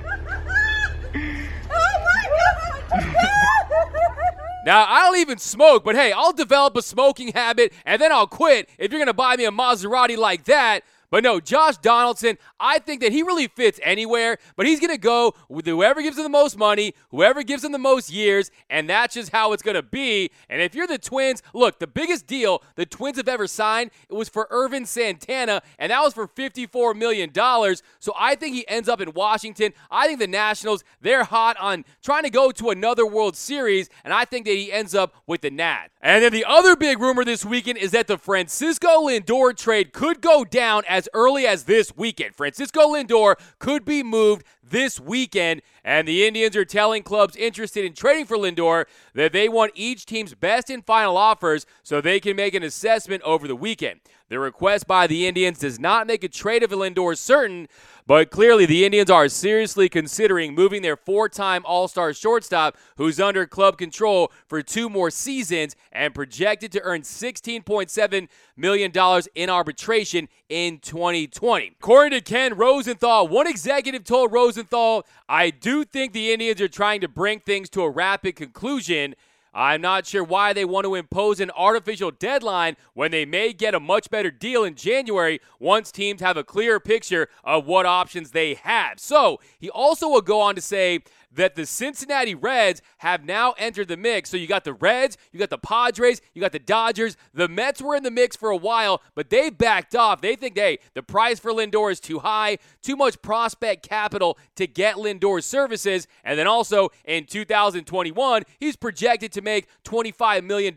Now, 4.65 4.85
I 4.87 5.01
don't 5.01 5.17
even 5.17 5.39
smoke, 5.39 5.83
but 5.83 5.95
hey, 5.95 6.13
I'll 6.13 6.31
develop 6.31 6.77
a 6.77 6.81
smoking 6.81 7.33
habit 7.33 7.73
and 7.85 8.01
then 8.01 8.13
I'll 8.13 8.27
quit 8.27 8.69
if 8.77 8.91
you're 8.91 8.99
going 8.99 9.07
to 9.07 9.13
buy 9.13 9.35
me 9.35 9.45
a 9.45 9.51
Maserati 9.51 10.17
like 10.17 10.45
that. 10.45 10.83
But 11.13 11.23
no, 11.23 11.39
Josh 11.39 11.77
Donaldson, 11.77 12.39
I 12.59 12.79
think 12.79 13.01
that 13.01 13.11
he 13.11 13.21
really 13.21 13.47
fits 13.47 13.79
anywhere, 13.83 14.39
but 14.55 14.65
he's 14.65 14.79
going 14.79 14.89
to 14.89 14.97
go 14.97 15.35
with 15.47 15.67
whoever 15.67 16.01
gives 16.01 16.17
him 16.17 16.23
the 16.23 16.29
most 16.29 16.57
money, 16.57 16.95
whoever 17.11 17.43
gives 17.43 17.63
him 17.63 17.71
the 17.71 17.77
most 17.77 18.11
years, 18.11 18.49
and 18.67 18.89
that's 18.89 19.13
just 19.13 19.31
how 19.31 19.53
it's 19.53 19.61
going 19.61 19.75
to 19.75 19.83
be. 19.83 20.31
And 20.49 20.59
if 20.59 20.73
you're 20.73 20.87
the 20.87 20.97
Twins, 20.97 21.43
look, 21.53 21.77
the 21.77 21.85
biggest 21.85 22.25
deal 22.25 22.63
the 22.73 22.87
Twins 22.87 23.17
have 23.17 23.27
ever 23.27 23.45
signed, 23.45 23.91
it 24.09 24.15
was 24.15 24.27
for 24.27 24.47
Ervin 24.49 24.87
Santana, 24.87 25.61
and 25.77 25.91
that 25.91 26.01
was 26.01 26.15
for 26.15 26.27
$54 26.27 26.95
million. 26.95 27.31
So 27.99 28.15
I 28.17 28.33
think 28.33 28.55
he 28.55 28.67
ends 28.67 28.89
up 28.89 28.99
in 28.99 29.13
Washington. 29.13 29.73
I 29.91 30.07
think 30.07 30.17
the 30.17 30.25
Nationals, 30.25 30.83
they're 30.99 31.25
hot 31.25 31.57
on 31.59 31.85
trying 32.01 32.23
to 32.23 32.31
go 32.31 32.49
to 32.49 32.71
another 32.71 33.05
World 33.05 33.37
Series, 33.37 33.87
and 34.03 34.15
I 34.15 34.25
think 34.25 34.47
that 34.47 34.55
he 34.55 34.71
ends 34.71 34.95
up 34.95 35.13
with 35.27 35.41
the 35.41 35.51
Nat. 35.51 35.89
And 36.01 36.23
then 36.23 36.33
the 36.33 36.43
other 36.43 36.75
big 36.75 36.99
rumor 36.99 37.23
this 37.23 37.45
weekend 37.45 37.77
is 37.77 37.91
that 37.91 38.07
the 38.07 38.17
Francisco 38.17 39.07
Lindor 39.07 39.55
trade 39.55 39.93
could 39.93 40.19
go 40.19 40.43
down 40.43 40.83
as 40.89 41.02
early 41.13 41.45
as 41.45 41.63
this 41.63 41.95
weekend. 41.95 42.35
Francisco 42.35 42.93
Lindor 42.93 43.35
could 43.59 43.85
be 43.85 44.03
moved 44.03 44.45
this 44.63 44.99
weekend, 44.99 45.61
and 45.83 46.07
the 46.07 46.25
Indians 46.25 46.55
are 46.55 46.65
telling 46.65 47.03
clubs 47.03 47.35
interested 47.35 47.85
in 47.85 47.93
trading 47.93 48.25
for 48.25 48.37
Lindor 48.37 48.85
that 49.13 49.33
they 49.33 49.49
want 49.49 49.71
each 49.75 50.05
team's 50.05 50.33
best 50.33 50.69
and 50.69 50.85
final 50.85 51.17
offers 51.17 51.65
so 51.83 51.99
they 51.99 52.19
can 52.19 52.35
make 52.35 52.53
an 52.53 52.63
assessment 52.63 53.21
over 53.23 53.47
the 53.47 53.55
weekend. 53.55 53.99
The 54.33 54.39
request 54.39 54.87
by 54.87 55.05
the 55.05 55.27
Indians 55.27 55.59
does 55.59 55.79
not 55.79 56.07
make 56.07 56.23
a 56.23 56.27
trade 56.27 56.63
of 56.63 56.71
Lindor 56.71 57.15
certain, 57.15 57.67
but 58.07 58.31
clearly 58.31 58.65
the 58.65 58.83
Indians 58.83 59.11
are 59.11 59.29
seriously 59.29 59.87
considering 59.87 60.55
moving 60.55 60.81
their 60.81 60.95
four 60.97 61.29
time 61.29 61.61
All 61.67 61.87
Star 61.87 62.15
shortstop, 62.15 62.75
who's 62.97 63.19
under 63.19 63.45
club 63.45 63.77
control 63.77 64.31
for 64.47 64.63
two 64.63 64.89
more 64.89 65.11
seasons 65.11 65.75
and 65.91 66.15
projected 66.15 66.71
to 66.71 66.81
earn 66.81 67.03
$16.7 67.03 68.27
million 68.57 68.91
in 69.35 69.49
arbitration 69.51 70.27
in 70.49 70.79
2020. 70.79 71.75
According 71.79 72.17
to 72.17 72.25
Ken 72.25 72.55
Rosenthal, 72.55 73.27
one 73.27 73.45
executive 73.45 74.03
told 74.03 74.31
Rosenthal, 74.31 75.05
I 75.29 75.51
do 75.51 75.83
think 75.83 76.11
the 76.11 76.33
Indians 76.33 76.59
are 76.59 76.67
trying 76.67 77.01
to 77.01 77.07
bring 77.07 77.39
things 77.39 77.69
to 77.69 77.83
a 77.83 77.89
rapid 77.91 78.35
conclusion. 78.35 79.13
I'm 79.53 79.81
not 79.81 80.07
sure 80.07 80.23
why 80.23 80.53
they 80.53 80.65
want 80.65 80.85
to 80.85 80.95
impose 80.95 81.39
an 81.39 81.51
artificial 81.55 82.11
deadline 82.11 82.75
when 82.93 83.11
they 83.11 83.25
may 83.25 83.53
get 83.53 83.75
a 83.75 83.79
much 83.79 84.09
better 84.09 84.31
deal 84.31 84.63
in 84.63 84.75
January 84.75 85.39
once 85.59 85.91
teams 85.91 86.21
have 86.21 86.37
a 86.37 86.43
clearer 86.43 86.79
picture 86.79 87.27
of 87.43 87.65
what 87.67 87.85
options 87.85 88.31
they 88.31 88.55
have. 88.55 88.99
So, 88.99 89.39
he 89.59 89.69
also 89.69 90.09
will 90.09 90.21
go 90.21 90.41
on 90.41 90.55
to 90.55 90.61
say 90.61 90.99
that 91.35 91.55
the 91.55 91.65
Cincinnati 91.65 92.35
Reds 92.35 92.81
have 92.97 93.25
now 93.25 93.53
entered 93.57 93.87
the 93.87 93.97
mix. 93.97 94.29
So 94.29 94.37
you 94.37 94.47
got 94.47 94.63
the 94.63 94.73
Reds, 94.73 95.17
you 95.31 95.39
got 95.39 95.49
the 95.49 95.57
Padres, 95.57 96.21
you 96.33 96.41
got 96.41 96.51
the 96.51 96.59
Dodgers. 96.59 97.17
The 97.33 97.47
Mets 97.47 97.81
were 97.81 97.95
in 97.95 98.03
the 98.03 98.11
mix 98.11 98.35
for 98.35 98.49
a 98.49 98.57
while, 98.57 99.01
but 99.15 99.29
they 99.29 99.49
backed 99.49 99.95
off. 99.95 100.21
They 100.21 100.35
think, 100.35 100.57
hey, 100.57 100.79
the 100.93 101.03
price 101.03 101.39
for 101.39 101.51
Lindor 101.51 101.91
is 101.91 101.99
too 101.99 102.19
high, 102.19 102.57
too 102.81 102.95
much 102.95 103.21
prospect 103.21 103.87
capital 103.87 104.37
to 104.55 104.67
get 104.67 104.95
Lindor's 104.95 105.45
services. 105.45 106.07
And 106.23 106.37
then 106.37 106.47
also 106.47 106.89
in 107.05 107.25
2021, 107.25 108.43
he's 108.59 108.75
projected 108.75 109.31
to 109.33 109.41
make 109.41 109.67
$25 109.85 110.43
million 110.43 110.73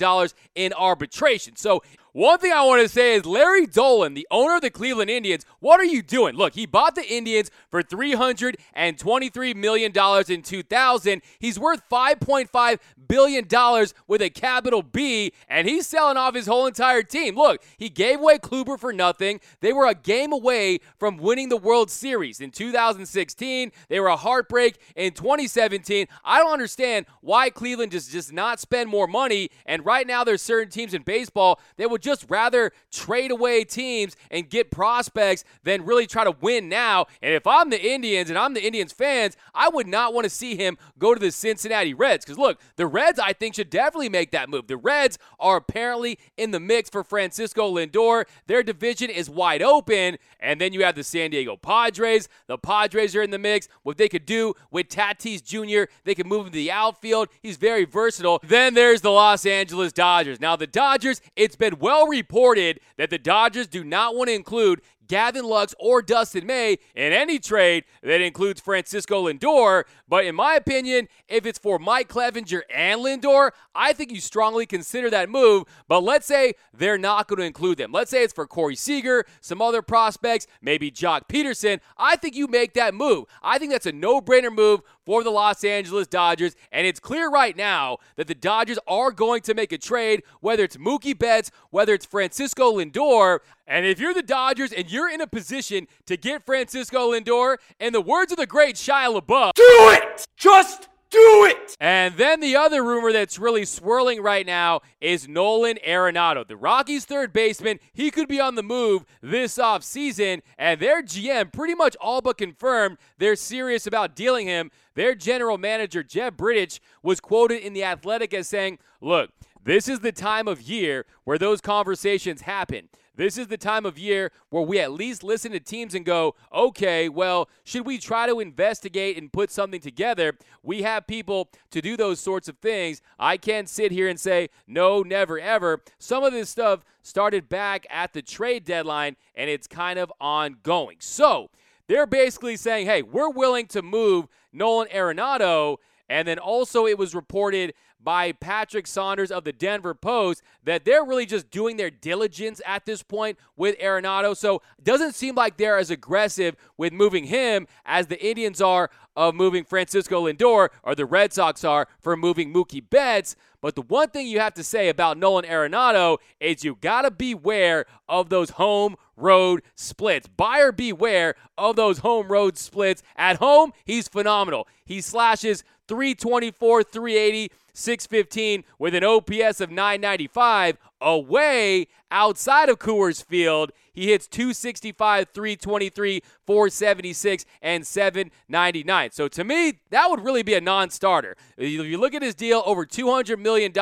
in 0.55 0.73
arbitration. 0.73 1.57
So 1.57 1.83
one 2.17 2.39
thing 2.39 2.51
I 2.51 2.65
want 2.65 2.81
to 2.81 2.89
say 2.89 3.15
is 3.15 3.27
Larry 3.27 3.67
Dolan, 3.67 4.15
the 4.15 4.27
owner 4.31 4.57
of 4.57 4.63
the 4.63 4.71
Cleveland 4.71 5.11
Indians, 5.11 5.45
what 5.61 5.81
are 5.81 5.85
you 5.85 6.01
doing? 6.01 6.35
Look, 6.35 6.55
he 6.55 6.65
bought 6.65 6.95
the 6.95 7.07
Indians 7.07 7.51
for 7.71 7.83
$323 7.83 9.55
million 9.55 9.93
in 10.27 10.43
2000. 10.43 11.23
He's 11.39 11.59
worth 11.59 11.83
$5.5 11.91 12.79
billion 13.09 13.47
dollars 13.47 13.95
with 14.07 14.23
a 14.23 14.31
capital 14.31 14.83
B, 14.83 15.33
and 15.49 15.69
he's 15.69 15.87
selling 15.87 16.17
off 16.17 16.35
his 16.35 16.47
whole 16.47 16.67
entire 16.67 17.03
team. 17.03 17.37
Look, 17.37 17.63
he 17.77 17.89
gave 17.89 18.21
away 18.21 18.39
Kluber 18.39 18.79
for 18.79 18.93
nothing. 18.93 19.41
They 19.61 19.73
were 19.73 19.87
a 19.87 19.95
game 19.95 20.33
away 20.33 20.79
from 20.99 21.17
winning 21.17 21.49
the 21.49 21.57
World 21.57 21.91
Series 21.91 22.41
in 22.41 22.51
2016. 22.51 23.73
They 23.89 24.01
were 24.01 24.09
a 24.09 24.17
heartbreak 24.17 24.79
in 24.95 25.13
2017. 25.13 26.07
I 26.25 26.39
don't 26.39 26.53
understand 26.53 27.07
why 27.21 27.51
Cleveland 27.51 27.93
just 27.93 28.13
does 28.13 28.33
not 28.33 28.61
spend 28.61 28.91
more 28.91 29.07
money, 29.07 29.51
and 29.65 29.85
right 29.85 30.07
now 30.07 30.25
there's 30.25 30.43
certain 30.43 30.71
teams 30.71 30.95
in 30.95 31.03
baseball 31.03 31.61
that 31.77 31.91
would 31.91 32.03
just 32.03 32.27
rather 32.29 32.73
trade 32.91 33.31
away 33.31 33.65
teams 33.65 34.17
and 34.31 34.49
get 34.49 34.71
prospects 34.71 35.45
than 35.63 35.85
really 35.85 36.07
try 36.07 36.25
to 36.25 36.37
win 36.41 36.69
now. 36.69 37.07
And 37.23 37.35
if 37.35 37.47
I'm 37.47 37.71
the 37.71 37.83
Indians 37.83 38.31
and 38.31 38.39
I'm 38.39 38.55
the 38.55 38.65
Indians 38.65 38.93
fans, 38.93 39.37
I 39.55 39.69
would 39.69 39.87
not 39.87 40.15
want 40.15 40.25
to 40.25 40.31
see 40.31 40.57
him 40.57 40.79
go 40.99 41.15
to 41.15 41.21
the 41.21 41.31
Cincinnati 41.31 41.95
Reds. 41.95 42.25
Because 42.25 42.39
look, 42.39 42.61
the 42.77 42.87
Reds, 42.97 43.19
I 43.19 43.33
think, 43.33 43.55
should 43.57 43.71
definitely 43.71 44.09
make 44.09 44.31
that 44.31 44.49
move. 44.49 44.67
The 44.67 44.77
Reds 44.77 45.19
are 45.41 45.57
apparently 45.57 46.19
in 46.37 46.53
the 46.53 46.61
mix 46.61 46.89
for 46.89 47.03
Francisco 47.03 47.75
Lindor. 47.75 48.27
Their 48.47 48.63
division 48.63 49.11
is 49.11 49.29
wide 49.29 49.63
open. 49.63 50.19
And 50.39 50.61
then 50.61 50.73
you 50.73 50.85
have 50.85 50.95
the 50.95 51.05
San 51.05 51.31
Diego 51.31 51.57
Padres. 51.57 52.29
The 52.47 52.59
Padres 52.59 53.17
are 53.17 53.23
in 53.23 53.31
the 53.31 53.39
mix. 53.39 53.69
What 53.83 53.99
they 53.99 54.09
could 54.09 54.27
do 54.27 54.55
with 54.71 54.89
Tatis 54.89 55.43
Jr., 55.43 55.91
they 56.05 56.15
could 56.15 56.27
move 56.27 56.47
him 56.47 56.53
to 56.53 56.59
the 56.59 56.71
outfield. 56.71 57.29
He's 57.43 57.57
very 57.57 57.85
versatile. 57.85 58.41
Then 58.43 58.75
there's 58.75 59.01
the 59.01 59.11
Los 59.11 59.45
Angeles 59.45 59.93
Dodgers. 59.93 60.41
Now, 60.41 60.55
the 60.57 60.67
Dodgers, 60.67 61.21
it's 61.35 61.57
been 61.57 61.79
well 61.79 61.97
well 61.97 62.07
reported 62.07 62.81
that 62.99 63.11
the 63.11 63.19
Dodgers 63.19 63.67
do 63.67 63.83
not 63.83 64.15
want 64.15 64.29
to 64.29 64.35
include 64.35 64.83
Gavin 65.09 65.45
Lux 65.45 65.75
or 65.79 66.03
Dustin 66.03 66.47
May 66.47 66.79
in 66.95 67.13
any 67.13 67.39
trade 67.39 67.85
that 68.03 68.21
includes 68.21 68.61
Francisco 68.61 69.29
Lindor. 69.29 69.85
But 70.09 70.25
in 70.25 70.35
my 70.35 70.55
opinion, 70.55 71.09
if 71.29 71.47
it's 71.47 71.59
for 71.59 71.79
Mike 71.79 72.09
Clevinger 72.09 72.63
and 72.73 73.01
Lindor, 73.01 73.51
I 73.75 73.93
think 73.93 74.13
you 74.13 74.21
strongly 74.21 74.67
consider 74.67 75.11
that 75.11 75.29
move. 75.29 75.65
But 75.89 76.03
let's 76.03 76.27
say 76.27 76.55
they're 76.73 76.99
not 76.99 77.29
going 77.29 77.39
to 77.41 77.45
include 77.47 77.79
them. 77.79 77.93
Let's 77.93 78.11
say 78.11 78.23
it's 78.23 78.33
for 78.33 78.47
Corey 78.47 78.77
Seager, 78.77 79.25
some 79.41 79.61
other 79.61 79.83
prospects, 79.83 80.47
maybe 80.61 80.91
Joc 80.91 81.29
Pederson. 81.29 81.81
I 81.97 82.17
think 82.17 82.35
you 82.35 82.47
make 82.47 82.75
that 82.75 82.95
move. 82.95 83.27
I 83.43 83.59
think 83.59 83.73
that's 83.73 83.87
a 83.87 83.93
no 83.93 84.21
brainer 84.21 84.55
move 84.55 84.83
for 85.05 85.23
the 85.23 85.31
Los 85.31 85.65
Angeles 85.65 86.07
Dodgers. 86.07 86.57
And 86.73 86.87
it's 86.87 87.01
clear 87.01 87.31
right 87.31 87.57
now 87.57 87.99
that 88.17 88.27
the 88.27 88.35
Dodgers 88.35 88.79
are 88.87 89.13
going 89.13 89.41
to 89.43 89.55
make 89.55 89.73
a 89.73 89.79
trade, 89.79 90.23
whether 90.41 90.65
it's 90.65 90.77
Mookie 90.77 91.17
Betts, 91.19 91.51
whether 91.71 91.95
it's 91.95 92.07
Francisco 92.07 92.73
Lindor. 92.79 93.39
And 93.67 93.85
if 93.85 93.99
you're 93.99 94.15
the 94.15 94.23
Dodgers 94.23 94.73
and 94.73 94.91
you're 94.91 95.11
in 95.11 95.21
a 95.21 95.27
position 95.27 95.89
to 96.07 96.17
get 96.17 96.47
Francisco 96.47 97.13
Lindor, 97.13 97.57
in 97.81 97.93
the 97.93 98.01
words 98.01 98.31
of 98.31 98.39
the 98.39 98.47
great 98.47 98.77
Shia 98.77 99.21
LaBeouf, 99.21 99.53
do 99.55 99.65
it! 99.67 100.27
Just 100.37 100.89
do 101.11 101.47
it! 101.51 101.77
And 101.81 102.17
then 102.17 102.41
the 102.41 102.55
other 102.55 102.85
rumor 102.85 103.13
that's 103.13 103.41
really 103.41 103.65
swirling 103.65 104.23
right 104.23 104.47
now 104.47 104.83
is 105.01 105.27
Nolan 105.27 105.79
Arenado. 105.87 106.47
The 106.47 106.57
Rockies' 106.57 107.05
third 107.05 107.33
baseman, 107.33 107.81
he 107.93 108.13
could 108.13 108.29
be 108.29 108.41
on 108.41 108.55
the 108.55 108.63
move 108.63 109.05
this 109.21 109.59
offseason, 109.59 110.43
and 110.57 110.81
their 110.81 111.03
GM 111.03 111.53
pretty 111.53 111.75
much 111.75 111.97
all 112.01 112.21
but 112.21 112.39
confirmed 112.39 112.99
they're 113.19 113.35
serious 113.35 113.87
about 113.87 114.15
dealing 114.15 114.47
him. 114.47 114.71
Their 114.95 115.15
general 115.17 115.59
manager, 115.59 116.05
Jeff 116.05 116.35
Bridich, 116.35 116.79
was 117.03 117.21
quoted 117.21 117.63
in 117.63 117.73
The 117.73 117.85
Athletic 117.85 118.33
as 118.33 118.49
saying, 118.49 118.79
Look, 119.01 119.31
this 119.63 119.89
is 119.89 120.01
the 120.01 120.13
time 120.13 120.47
of 120.47 120.63
year 120.63 121.05
where 121.25 121.39
those 121.39 121.61
conversations 121.61 122.43
happen. 122.43 122.89
This 123.17 123.39
is 123.39 123.49
the 123.49 123.57
time 123.57 123.87
of 123.87 123.99
year 123.99 124.31
where 124.51 124.63
we 124.63 124.79
at 124.79 124.93
least 124.93 125.25
listen 125.25 125.53
to 125.53 125.61
teams 125.61 125.95
and 125.95 126.05
go, 126.05 126.35
okay, 126.53 127.09
well, 127.09 127.49
should 127.65 127.87
we 127.87 127.99
try 127.99 128.27
to 128.27 128.41
investigate 128.41 129.17
and 129.17 129.33
put 129.33 129.51
something 129.51 129.81
together? 129.81 130.35
We 130.63 130.83
have 130.83 131.07
people 131.07 131.51
to 131.71 131.81
do 131.81 131.97
those 131.97 132.21
sorts 132.21 132.49
of 132.49 132.59
things. 132.59 133.01
I 133.19 133.39
can't 133.39 133.69
sit 133.69 133.91
here 133.91 134.09
and 134.09 134.21
say, 134.21 134.51
no, 134.67 135.03
never, 135.03 135.39
ever. 135.39 135.83
Some 135.99 136.25
of 136.25 136.33
this 136.33 136.51
stuff 136.51 136.85
started 137.03 137.49
back 137.49 137.87
at 137.89 138.13
the 138.13 138.23
trade 138.23 138.65
deadline 138.65 139.17
and 139.35 139.49
it's 139.49 139.67
kind 139.67 139.99
of 139.99 140.13
ongoing. 140.21 140.97
So 141.01 141.51
they're 141.89 142.07
basically 142.07 142.57
saying, 142.57 142.87
hey, 142.87 143.03
we're 143.03 143.31
willing 143.31 143.67
to 143.69 143.83
move 143.83 144.27
Nolan 144.53 144.89
Arenado. 144.89 145.79
And 146.09 146.27
then 146.27 146.39
also, 146.39 146.87
it 146.87 146.99
was 146.99 147.15
reported 147.15 147.75
by 148.01 148.31
Patrick 148.33 148.87
Saunders 148.87 149.31
of 149.33 149.45
the 149.45 149.53
Denver 149.53 149.95
Post 149.95 150.43
that 150.63 150.85
they're 150.85 151.05
really 151.05 151.27
just 151.27 151.51
doing 151.51 151.77
their 151.77 151.91
diligence 151.91 152.61
at 152.65 152.87
this 152.87 153.03
point 153.03 153.39
with 153.57 153.79
Arenado. 153.79 154.37
So 154.37 154.63
it 154.79 154.85
doesn't 154.85 155.15
seem 155.15 155.35
like 155.35 155.57
they're 155.57 155.79
as 155.79 155.91
aggressive 155.91 156.57
with 156.77 156.93
moving 156.93 157.25
him 157.25 157.67
as 157.85 158.07
the 158.07 158.25
Indians 158.25 158.61
are 158.61 158.91
of 159.17 159.35
moving 159.35 159.65
Francisco 159.65 160.27
Lindor 160.27 160.69
or 160.83 160.95
the 160.95 161.07
Red 161.07 161.33
Sox 161.33 161.65
are 161.65 161.89
for 161.99 162.17
moving 162.17 162.53
Mookie 162.53 162.89
Betts. 162.89 163.35
But 163.61 163.75
the 163.75 163.83
one 163.83 164.11
thing 164.11 164.27
you 164.27 164.39
have 164.39 164.55
to 164.55 164.63
say 164.63 164.89
about 164.89 165.19
Nolan 165.19 165.45
Arenado 165.45 166.19
is 166.39 166.63
you 166.63 166.77
got 166.81 167.03
to 167.03 167.11
beware 167.11 167.87
of 168.09 168.29
those 168.29 168.51
home 168.51 168.97
road 169.17 169.63
splits. 169.75 170.29
Buyer 170.29 170.71
beware 170.71 171.35
of 171.57 171.75
those 171.75 171.99
home 171.99 172.29
road 172.29 172.59
splits. 172.59 173.03
At 173.17 173.37
home, 173.39 173.73
he's 173.85 174.07
phenomenal. 174.07 174.69
He 174.85 175.01
slashes 175.01 175.65
324, 175.89 176.83
380, 176.83 177.53
615 177.73 178.65
with 178.79 178.95
an 178.95 179.05
OPS 179.05 179.61
of 179.61 179.71
995. 179.71 180.79
Away 181.01 181.89
outside 182.11 182.71
of 182.71 182.79
Coors 182.79 183.23
Field, 183.23 183.71
he 183.93 184.11
hits 184.11 184.27
265, 184.29 185.29
323, 185.33 186.23
476, 186.47 187.45
and 187.61 187.87
799. 187.87 189.11
So 189.11 189.29
to 189.29 189.45
me, 189.45 189.81
that 189.91 190.11
would 190.11 190.25
really 190.25 190.43
be 190.43 190.55
a 190.55 190.61
non 190.61 190.91
starter. 190.91 191.37
If 191.57 191.71
you 191.71 191.99
look 191.99 192.15
at 192.15 192.23
his 192.23 192.35
deal, 192.35 192.63
over 192.65 192.87
$200 192.87 193.39
million, 193.39 193.73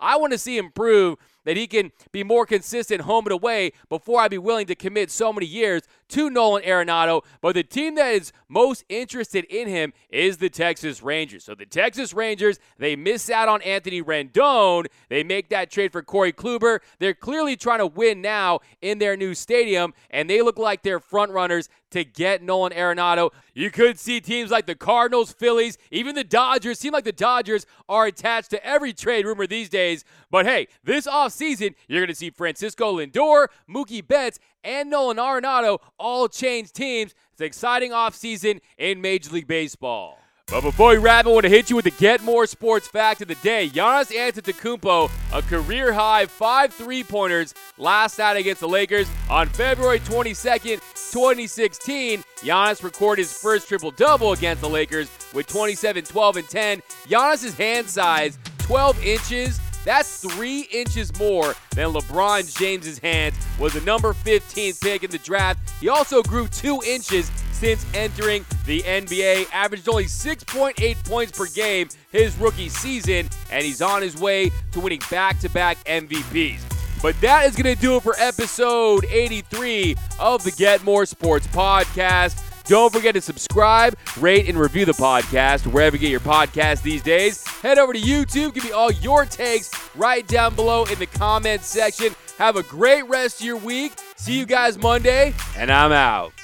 I 0.00 0.16
want 0.16 0.32
to 0.32 0.38
see 0.38 0.56
him 0.56 0.70
prove 0.72 1.18
that 1.44 1.56
he 1.56 1.66
can 1.66 1.92
be 2.12 2.22
more 2.22 2.44
consistent 2.44 3.02
home 3.02 3.24
and 3.24 3.32
away 3.32 3.72
before 3.88 4.20
I'd 4.20 4.30
be 4.30 4.38
willing 4.38 4.66
to 4.66 4.74
commit 4.74 5.10
so 5.10 5.32
many 5.32 5.46
years 5.46 5.82
to 6.08 6.30
Nolan 6.30 6.62
Arenado. 6.62 7.22
But 7.40 7.54
the 7.54 7.62
team 7.62 7.94
that 7.96 8.14
is 8.14 8.32
most 8.48 8.84
interested 8.88 9.44
in 9.44 9.68
him 9.68 9.92
is 10.10 10.38
the 10.38 10.48
Texas 10.50 11.02
Rangers. 11.02 11.44
So 11.44 11.54
the 11.54 11.66
Texas 11.66 12.12
Rangers, 12.12 12.58
they 12.78 12.96
miss 12.96 13.30
out 13.30 13.48
on 13.48 13.62
Anthony 13.62 14.02
Rendon. 14.02 14.86
They 15.08 15.22
make 15.22 15.48
that 15.50 15.70
trade 15.70 15.92
for 15.92 16.02
Corey 16.02 16.32
Kluber. 16.32 16.80
They're 16.98 17.14
clearly 17.14 17.56
trying 17.56 17.80
to 17.80 17.86
win 17.86 18.22
now 18.22 18.60
in 18.80 18.98
their 18.98 19.16
new 19.16 19.34
stadium, 19.34 19.94
and 20.10 20.28
they 20.28 20.42
look 20.42 20.58
like 20.58 20.82
they're 20.82 21.00
front 21.00 21.32
runners 21.32 21.68
to 21.90 22.04
get 22.04 22.42
Nolan 22.42 22.72
Arenado. 22.72 23.30
You 23.54 23.70
could 23.70 23.98
see 23.98 24.20
teams 24.20 24.50
like 24.50 24.66
the 24.66 24.74
Cardinals, 24.74 25.32
Phillies, 25.32 25.78
even 25.90 26.14
the 26.14 26.24
Dodgers. 26.24 26.78
Seem 26.78 26.92
like 26.92 27.04
the 27.04 27.12
Dodgers 27.12 27.66
are 27.88 28.06
attached 28.06 28.50
to 28.50 28.64
every 28.64 28.92
trade 28.92 29.24
rumor 29.24 29.46
these 29.46 29.68
days. 29.68 30.04
But 30.30 30.46
hey, 30.46 30.68
this 30.84 31.06
offseason, 31.06 31.74
you're 31.86 32.00
going 32.00 32.08
to 32.08 32.14
see 32.14 32.30
Francisco 32.30 32.98
Lindor, 32.98 33.48
Mookie 33.68 34.06
Betts, 34.06 34.38
and 34.68 34.90
Nolan 34.90 35.16
Arenado 35.16 35.80
all 35.98 36.28
change 36.28 36.72
teams. 36.72 37.14
It's 37.32 37.40
an 37.40 37.46
exciting 37.46 37.90
offseason 37.90 38.60
in 38.76 39.00
Major 39.00 39.30
League 39.30 39.46
Baseball. 39.46 40.18
But 40.46 40.62
before 40.62 40.90
we 40.90 40.96
wrap, 40.96 41.26
I 41.26 41.30
want 41.30 41.44
to 41.44 41.50
hit 41.50 41.68
you 41.68 41.76
with 41.76 41.84
the 41.84 41.90
Get 41.92 42.22
More 42.22 42.46
Sports 42.46 42.88
fact 42.88 43.20
of 43.20 43.28
the 43.28 43.34
day. 43.36 43.68
Giannis 43.68 44.10
Antetokounmpo, 44.10 45.10
a 45.32 45.42
career 45.42 45.92
high 45.92 46.24
five 46.24 46.72
three-pointers 46.72 47.54
last 47.76 48.18
night 48.18 48.38
against 48.38 48.60
the 48.60 48.68
Lakers 48.68 49.06
on 49.28 49.48
February 49.48 50.00
22nd, 50.00 50.80
2016. 51.12 52.22
Giannis 52.38 52.82
recorded 52.82 53.22
his 53.22 53.32
first 53.32 53.68
triple-double 53.68 54.32
against 54.32 54.62
the 54.62 54.68
Lakers 54.68 55.10
with 55.34 55.46
27, 55.48 56.04
12, 56.04 56.36
and 56.38 56.48
10. 56.48 56.82
Giannis's 57.08 57.54
hand 57.54 57.88
size, 57.88 58.38
12 58.58 59.04
inches. 59.04 59.60
That's 59.84 60.20
three 60.20 60.62
inches 60.72 61.16
more 61.18 61.54
than 61.74 61.92
LeBron 61.92 62.56
James's 62.58 62.98
hands. 62.98 63.34
Was 63.58 63.74
the 63.74 63.80
number 63.82 64.12
15 64.12 64.74
pick 64.80 65.04
in 65.04 65.10
the 65.10 65.18
draft. 65.18 65.60
He 65.80 65.88
also 65.88 66.22
grew 66.22 66.48
two 66.48 66.80
inches 66.86 67.30
since 67.52 67.84
entering 67.94 68.44
the 68.66 68.82
NBA, 68.82 69.46
averaged 69.52 69.88
only 69.88 70.04
6.8 70.04 71.08
points 71.08 71.36
per 71.36 71.46
game 71.46 71.88
his 72.12 72.36
rookie 72.36 72.68
season, 72.68 73.28
and 73.50 73.64
he's 73.64 73.82
on 73.82 74.00
his 74.02 74.16
way 74.16 74.50
to 74.72 74.80
winning 74.80 75.00
back 75.10 75.38
to 75.40 75.48
back 75.50 75.82
MVPs. 75.84 76.60
But 77.02 77.20
that 77.20 77.46
is 77.46 77.56
going 77.56 77.74
to 77.74 77.80
do 77.80 77.96
it 77.96 78.02
for 78.02 78.14
episode 78.18 79.04
83 79.08 79.96
of 80.18 80.42
the 80.42 80.50
Get 80.52 80.82
More 80.84 81.06
Sports 81.06 81.46
Podcast. 81.48 82.42
Don't 82.68 82.92
forget 82.92 83.14
to 83.14 83.22
subscribe, 83.22 83.96
rate, 84.18 84.46
and 84.46 84.58
review 84.58 84.84
the 84.84 84.92
podcast 84.92 85.66
wherever 85.66 85.96
you 85.96 86.00
get 86.00 86.10
your 86.10 86.20
podcast 86.20 86.82
these 86.82 87.02
days. 87.02 87.46
Head 87.46 87.78
over 87.78 87.94
to 87.94 87.98
YouTube, 87.98 88.52
give 88.52 88.62
me 88.62 88.72
all 88.72 88.92
your 88.92 89.24
takes 89.24 89.70
right 89.96 90.26
down 90.28 90.54
below 90.54 90.84
in 90.84 90.98
the 90.98 91.06
comments 91.06 91.66
section. 91.66 92.14
Have 92.36 92.56
a 92.56 92.62
great 92.62 93.08
rest 93.08 93.40
of 93.40 93.46
your 93.46 93.56
week. 93.56 93.92
See 94.16 94.38
you 94.38 94.44
guys 94.44 94.76
Monday, 94.76 95.34
and 95.56 95.72
I'm 95.72 95.92
out. 95.92 96.34